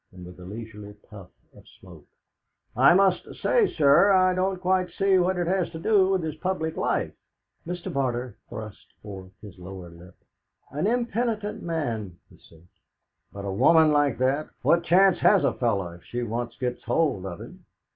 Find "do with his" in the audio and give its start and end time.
5.79-6.33